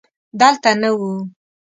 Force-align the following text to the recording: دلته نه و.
دلته 0.39 0.71
نه 0.81 0.89
و. 0.97 0.99